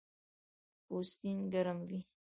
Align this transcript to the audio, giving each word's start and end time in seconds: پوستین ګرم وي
پوستین 0.85 1.39
ګرم 1.53 1.79
وي 1.89 1.99